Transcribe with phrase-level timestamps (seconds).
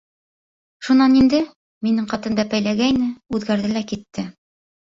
[0.87, 1.41] Шунан инде...
[1.89, 4.29] минең ҡатын бәпәйләгәйне, үҙгәрҙе лә китте.